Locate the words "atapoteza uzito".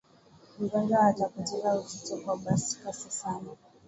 1.07-2.13